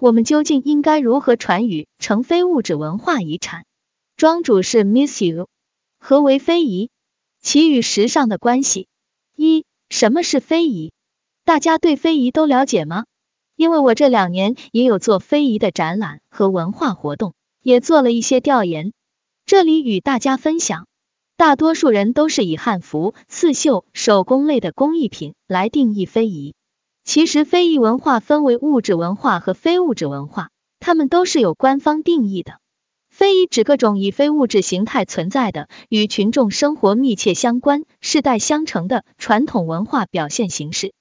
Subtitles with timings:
[0.00, 3.64] 我们究竟应该如何传语成非物质文化遗产？
[4.16, 5.48] 庄主是 Miss You。
[5.98, 6.90] 何为非遗？
[7.42, 8.86] 其与时尚的关系。
[9.34, 10.92] 一、什么是非遗？
[11.44, 13.06] 大家对非遗都了解吗？
[13.56, 18.92] 因为我这两年也有做非遗的展览和文化活动，也做了一些调研，
[19.46, 20.86] 这里与大家分享。
[21.36, 26.54] 大多数人都是以汉服、刺绣、手工类的工艺品来定义非遗。
[27.08, 32.60] 其实非遗文化分为物质文化和非物质文化，它们都是有官方定义的。
[33.08, 40.92] 非遗指各种以非物质形态存在的、与群众生活密切相关、世代相承的传统文化表现形式。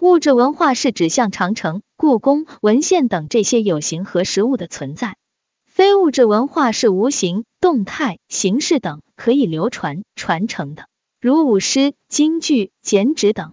[0.00, 5.16] 物质文化是指像长城、故宫、文献等这些有形和实物的存在，
[5.64, 10.86] 非物质文化是无形、动态、形式等可以流传、传承的，
[11.20, 13.52] 如舞狮、京剧、剪纸等。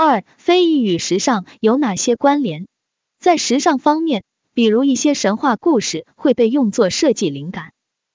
[0.00, 2.68] 二、非遗与时尚有哪些关联？
[3.18, 4.22] 在时尚方面，
[4.54, 7.72] 比如一些神话故事会被用作设计灵感，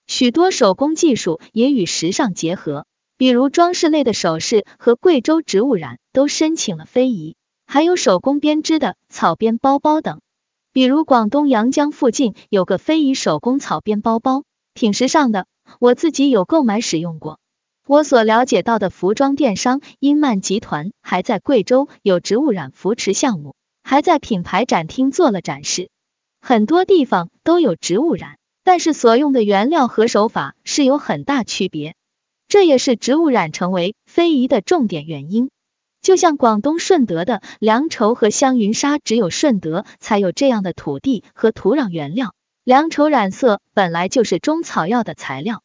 [0.07, 2.85] 许多手工技术也与时尚结合，
[3.17, 7.35] 比如装饰类的首饰和贵州植物染都申请了非遗。
[7.65, 10.21] 还有手工编织的草编包包等，
[10.71, 15.47] 比如广东阳江附近有个非遗手工草编包包，挺时尚的，
[15.81, 17.41] 我自己有购买使用过。
[17.85, 25.89] 我所了解到的服装电商英曼集团还在贵州有植物染扶持项目，还在品牌展厅做了展示。
[26.39, 31.95] 很多地方都有植物染，但是所用的原料和手法是有很大区别，
[32.47, 35.49] 这也是植物染成为非遗的重点原因。
[36.01, 42.33] 就像广东顺德的良绸和香云纱，只有顺德才有这样的土地和土壤原料。
[42.63, 45.62] 良绸染色本来就是中草药的材料，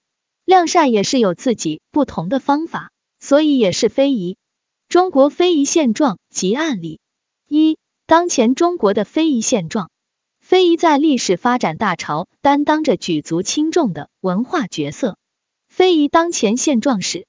[0.48, 4.38] 晾晒也是有自己不同的方法，所以也是非遗。
[4.88, 7.00] 中国非遗现状及案例：
[7.46, 9.90] 一、当前中国的非遗现状。
[10.40, 15.18] 非遗在历史发展大潮担当着举足轻重的文化角色。
[15.68, 17.27] 非遗当前现状是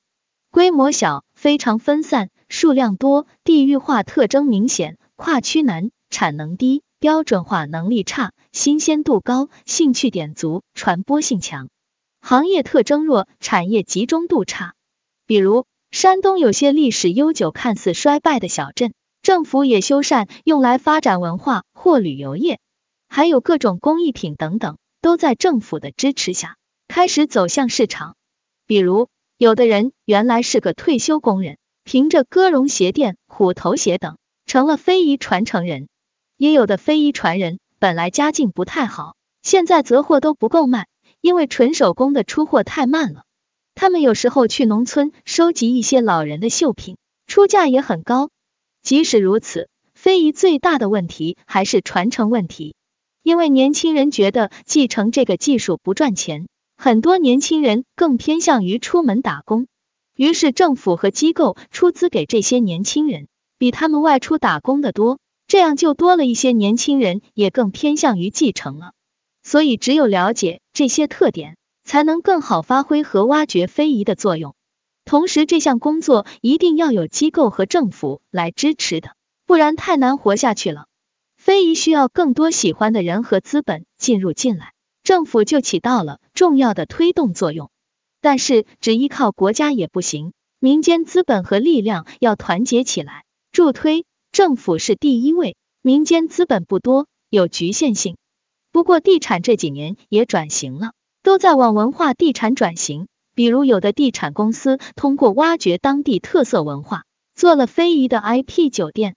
[0.50, 2.30] 规模小，非常分散。
[2.48, 11.68] 数量多，地域化特征明显，跨区难，产能低，标准化能力差，新鲜度高，兴趣点足，传播性强。
[12.22, 14.74] 行业特征弱，产业集中度差。
[15.26, 22.60] 比如，山东有些历史悠久、看似衰败的小镇，政府也修缮，用来发展文化或旅游业。
[23.08, 26.58] 还有各种工艺品等等，都在政府的支持下
[26.88, 28.16] 开始走向市场。
[28.68, 29.08] 比如，
[29.38, 31.58] 有的人原来是个退休工人。
[31.86, 35.88] 凭着歌绒鞋垫、虎头鞋等，成了非遗传承人。
[36.38, 40.86] 也有的非遗传人本来家境不太好，现在则货都不够卖，
[41.22, 43.24] 因为纯手工的出货太慢了。
[43.76, 46.98] 他们有时候去农村收集一些老人的绣品，
[47.28, 48.30] 出价也很高。
[48.82, 52.76] 即使如此，非遗最大的问题还是传承问题，
[53.24, 56.48] 因为年轻人觉得继承这个技术不赚钱，
[56.78, 59.68] 很多年轻人更偏向于出门打工。
[60.16, 68.92] 于是政府和机构出资给这些年轻人，比他们外出打工的多，这样就多了一些年轻人也更偏向于继承了。
[69.50, 74.54] 所以只有了解这些特点，才能更好发挥和挖掘非遗的作用。
[75.06, 79.16] 同时，这项工作一定要有机构和政府来支持的，
[79.48, 80.86] 不然太难活下去了。
[81.36, 87.72] 非遗需要更多喜欢的人和资本进入进来，政府就起到了重要的推动作用。
[88.22, 94.06] 但是只依靠国家也不行，民间资本和力量要团结起来助推。
[94.32, 98.16] 政府是第一位，民间资本不多，有局限性。
[98.72, 100.92] 不过地产这几年也转型了，
[101.24, 103.08] 都在往文化地产转型。
[103.36, 109.16] 比如有的地产公司通过挖掘当地特色文化，做了非遗的 IP 酒店，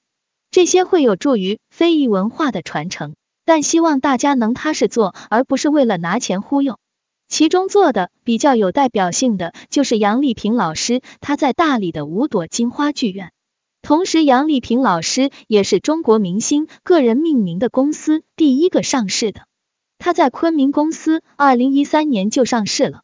[0.50, 3.14] 这些会有助于非遗文化的传承。
[3.44, 6.78] 但希望大家能踏实做，而不是为了拿钱忽悠。
[7.28, 13.32] 其中做的比较有代表性的就是杨丽萍老师，她在大理的五朵金花剧院。
[13.82, 19.42] 同时，杨丽萍老师也是中国明星个人命名的公司第一个上市的。
[19.98, 23.02] 她在昆明公司二零一三年就上市了。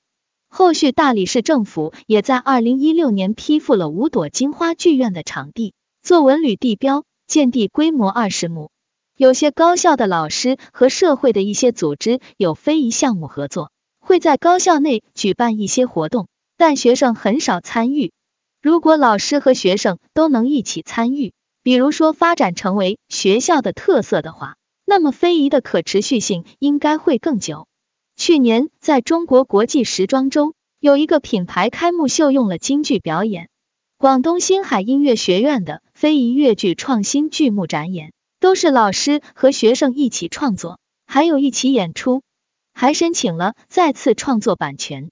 [0.49, 8.71] 后续大理市政府也在二零一六年批复了五朵金花剧院的场地，做文旅地标，建地规模二十亩。
[9.17, 13.73] 有些高校的老师和社会的一些组织有非遗项目合作。
[13.99, 18.13] 会在高校内举办一些活动，但学生很少参与。
[18.61, 21.33] 如果老师和学生都能一起参与，
[21.63, 27.69] 比如说发展成为学校的特色的话，那么非遗的可持续性应该会更久。
[28.17, 33.49] 去年在中国国际时装周，有一个品牌开幕秀用了京剧表演，
[33.97, 40.81] 广东星海音乐学院的非遗粤剧创新剧目展演，都是老师和学生一起创作。
[41.07, 42.23] 还有一起演出，
[42.75, 45.11] 还申请了再次创作版权。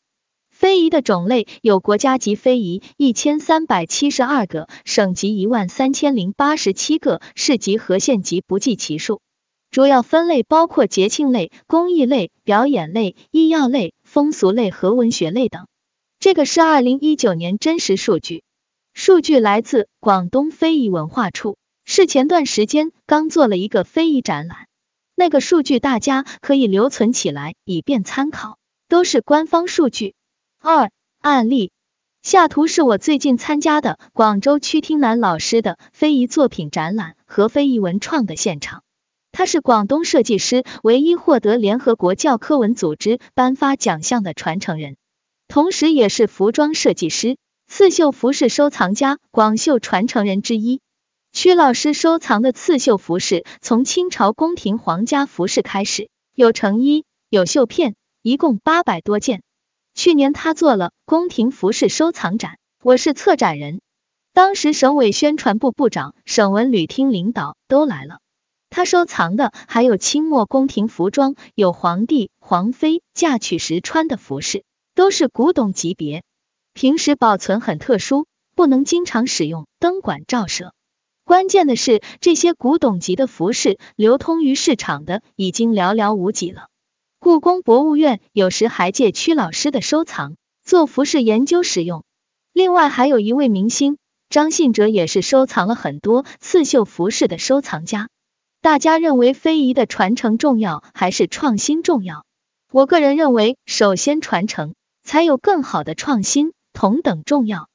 [0.58, 9.20] 非遗的种类有国家级非遗一千三百七十二个，省级一万三千零八十七个，市级和县级不计其数。
[9.70, 15.67] 主要分类包括节庆类、公益类、表演类、医药类、风俗类和文学类等。
[16.20, 18.43] 这个是二零一九年真实数据，
[18.94, 24.69] 数据来自广东非遗文化处，是前段时间刚做了一个非遗展览，
[25.14, 28.56] 那个数据大家可以留存起来以便参考，
[28.88, 30.14] 都是官方数据。
[30.69, 30.91] 二
[31.21, 31.71] 案例，
[32.25, 38.83] 下图是我最近参加的广州曲听南老师的非遗作品展览和非遗文创的现场。
[39.31, 44.97] 他是广东设计师唯一获得联合国教科文组织颁发奖项的传承人，
[45.47, 47.37] 同时也是服装设计师、
[47.69, 50.81] 刺绣服饰收藏家、广绣传承人之一。
[51.33, 59.45] 曲老师收藏的刺绣服饰从清朝宫廷皇家服饰开始，有成衣，有绣片，一共八百多件。
[59.96, 63.81] 去年他做了宫廷服饰收藏展，我是策展人。
[64.34, 68.19] 当时省委宣传部部长、省文旅厅领导都来了。
[68.69, 74.64] 他收藏的还有清末宫廷服装，有皇帝、皇妃嫁娶时穿的服饰，
[74.94, 76.25] 都是古董级别。
[76.75, 80.75] 平时保存很特殊，不能经常使用，灯管照射。
[81.25, 86.69] 关键的是，这些古董级的服饰流通于市场的已经寥寥无几了。
[87.19, 92.05] 故宫博物院有时还借屈老师的收藏做服饰研究使用。
[92.53, 93.99] 另外还有一位明星
[94.29, 98.09] 张信哲，也是收藏了很多刺绣服饰的收藏家。
[98.61, 102.25] 大家认为非遗的传承重要还是创新重要？
[102.73, 104.75] 我个人认为，首先传承，
[105.05, 107.69] 才有更好的创新，同等重要。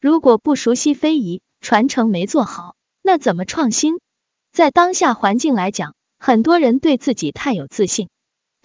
[0.00, 3.98] 如果不熟悉非遗，传承没做好，那怎么创新？
[4.52, 8.08] 在当下环境来讲，很多人对自己太有自信。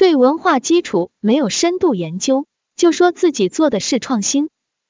[0.03, 2.45] 对文化基础没有深度研究，
[2.75, 4.49] 就说自己做的是创新。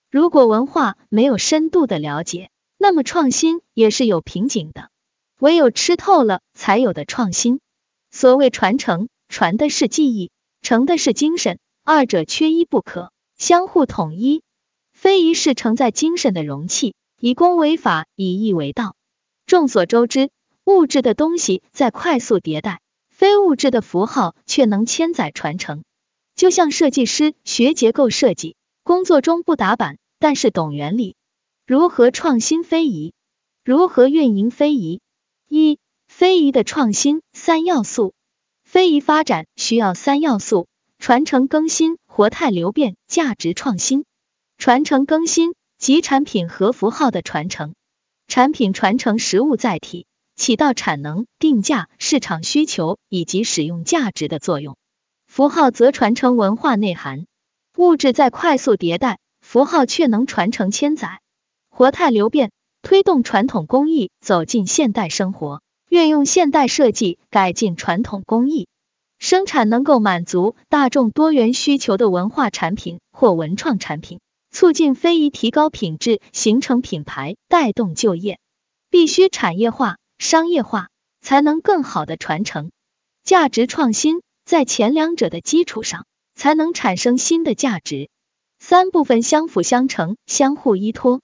[0.09, 2.49] 如果文化没有深度的了解，
[2.79, 4.89] 那么创新也是有瓶颈的。
[5.37, 7.59] 唯有吃透了，才有的创新。
[8.09, 10.31] 所谓传承，传的是技艺，
[10.63, 14.41] 承的是精神，二者缺一不可，相互统一。
[14.93, 18.95] 非遗是承载精神的容器，以工为法，以艺为道。
[19.45, 20.31] 众所周知，
[20.65, 22.81] 物质的东西在快速迭代。
[23.23, 25.85] 非物质的符号却能千载传承，
[26.35, 31.15] 就像设计师学结构设计，工作中不打板，但是懂原理。
[31.65, 33.13] 如何创新非遗？
[33.63, 34.99] 如何运营非遗？
[35.47, 38.13] 一、非遗的创新三要素。
[38.65, 40.67] 非遗发展需要三要素：
[40.99, 44.03] 传承更新、活态流变、价值创新。
[44.57, 47.73] 传承更新及产品和符号的传承，
[48.27, 50.07] 产品传承实物载体。
[50.35, 54.77] 起到产能、定价、市场需求以及使用价值的作用。
[55.27, 57.25] 符号则传承文化内涵。
[57.77, 61.21] 物质在快速迭代，符号却能传承千载。
[61.69, 62.51] 活态流变，
[62.83, 68.67] 推动传统工艺走进现代生活，运用现代设计改进传统工艺，
[69.17, 74.19] 生产能够满足大众多元需求的文化产品或文创产品，
[74.51, 78.37] 促进非遗提高品质，形成品牌，带动就业。
[78.91, 79.97] 必须产业化。
[80.23, 80.87] 商业化
[81.19, 82.71] 才能更好的传承，
[83.25, 88.09] 价值创新在前两者的基础上才能产生新的价值。
[88.57, 91.19] 三部分相辅相成，相互依托。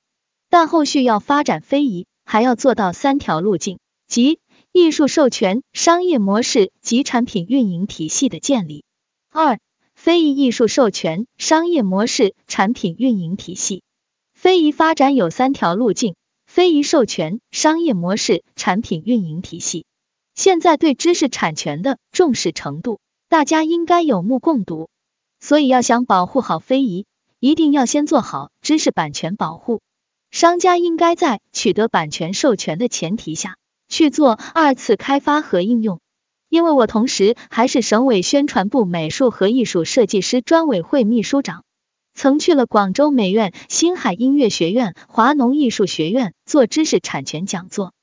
[0.50, 4.42] 但后续要发展非遗，还要做到三条路径，即
[4.74, 8.84] 艺术授权、商业模式及产品运营体系的建立。
[9.32, 9.60] 二、
[9.96, 13.82] 非遗艺术授权、商业模式、产品运营体系。
[14.34, 16.16] 非遗发展有三条路径。
[16.50, 19.86] 非遗授权、商业模式、产品运营体系。
[20.34, 24.90] 现在对知识产权的重视程度，大家应该有目共睹。
[25.40, 27.06] 所以要想保护好非遗，
[27.40, 29.80] 一定要先做好知识版权保护。
[30.32, 33.56] 商家应该在取得版权授权的前提下，
[33.88, 36.00] 去做二次开发和应用。
[36.50, 41.64] 因为我同时还是省委宣传部美术和艺术设计师专委会秘书长。
[42.20, 47.94] 曾去了广州美院、星海音乐学院、华农艺术学院做知识产权讲座，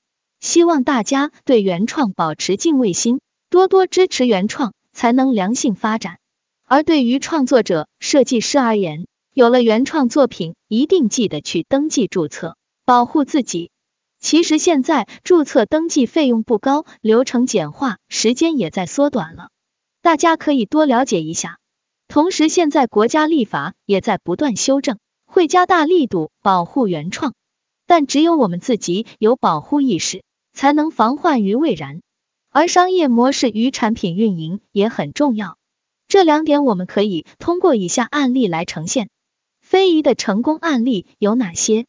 [0.40, 3.20] 希望大家对原创保持敬畏心，
[3.50, 6.16] 多多支持原创，才能良性发展。
[6.64, 12.56] 而对于创作者、设计师而言，有了原创作品，一定记得去登记注册，
[12.86, 13.70] 保护自己。
[14.18, 19.50] 其实现在注册登记费用不高，流程简化，时间也在缩短了，
[20.00, 21.58] 大家可以多了解一下。
[22.16, 27.34] 同时，现在国家立法也在不断修正，会加大力度保护原创。
[27.86, 32.00] 但只有我们自己有保护意识，才能防患于未然。
[32.48, 35.58] 而商业模式与产品运营也很重要。
[36.08, 39.10] 这两点我们可以通过以下案例来呈现。
[39.60, 41.84] 非遗的成功案例有哪些？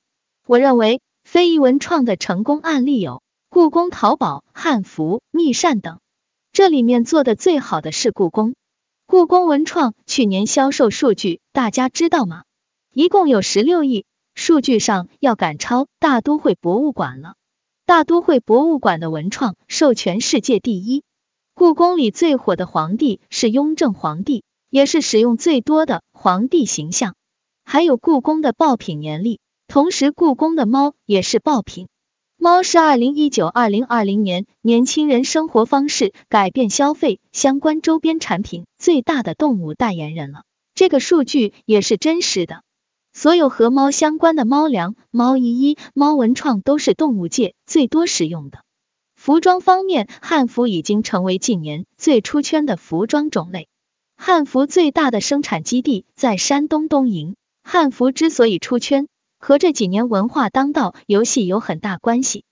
[0.45, 5.99] 我认为非遗文创的成功案例有故宫淘宝、汉服、密扇等。
[6.51, 8.55] 这里面做的最好的是故宫。
[9.09, 12.43] 故宫文创去年销售数据大家知道吗？
[12.93, 17.35] 一共有十六亿，数据上要赶超大都会博物馆了。
[17.85, 21.05] 大都会博物馆的文创授权世界第一。
[21.53, 27.15] 故宫里最火的皇帝是雍正皇帝，也是使用最多的皇帝形象。
[27.63, 31.87] 还有故宫的爆品年历，同时故宫的猫也是爆品。
[32.39, 40.43] 猫是二零一九二零二零年年轻人生活方式改变消费相关周边产品最大的动物代言人了，
[40.75, 42.61] 这个数据也是真实的。
[43.11, 48.59] 所有和猫相关的猫粮、猫衣衣、猫文创都是动物界最多使用的。
[49.15, 53.67] 服装方面，汉服已经成为近年最出圈的服装种类。
[54.15, 57.35] 汉服最大的生产基地在山东东营。
[57.63, 59.07] 汉服之所以出圈，
[59.39, 62.43] 和这几年文化当道、游戏有很大关系。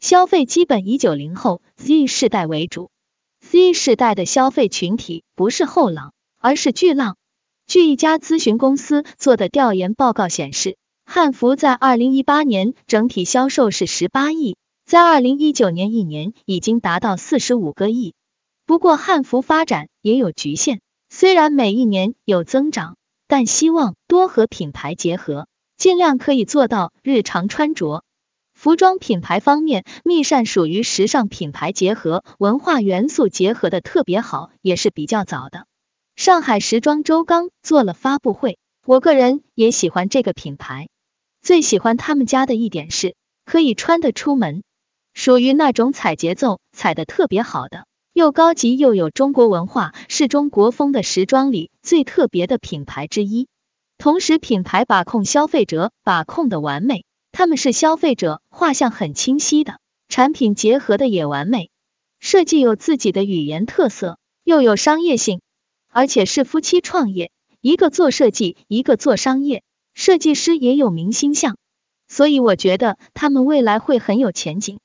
[0.00, 2.90] 消费基本以九零后 Z 世代为主
[3.40, 7.16] ，Z 世代的消费群体不是后浪，而是巨浪。
[7.66, 18.14] 据一家咨询公司做的调研报告显示，汉服在二零一八年整体销售是十八亿，在二零一九年一年已经达到四十五个亿。
[18.66, 22.96] 不过汉服发展也有局限，虽然每一年有增长。
[23.28, 25.46] 但希望多和品牌结合，
[25.82, 28.04] 尽量可以做到日常穿着。
[28.54, 35.66] 服装品牌方面，密扇属于时尚品牌结合文化元素结合的特别好，也是比较早的。
[36.14, 40.88] 上海时装周刚做了发布会，我个人也喜欢这个品牌，
[41.42, 44.62] 最喜欢他们家的一点是可以穿得出门，
[45.14, 47.86] 属于那种踩节奏踩的特别好的。
[48.12, 53.48] 又高级又有中国文化，是中国风的时装里最特别的品牌之一。
[54.02, 59.78] 同时，品牌把控消费者把控的完美，他们是消费者画像很清晰的，
[60.08, 61.70] 产品结合的也完美，
[62.18, 65.40] 设计有自己的语言特色，又有商业性，
[65.88, 67.30] 而且是夫妻创业，
[67.60, 69.62] 一个做设计，一个做商业，
[69.94, 71.56] 设计师也有明星相，
[72.08, 74.80] 所以我觉得他们未来会很有前景。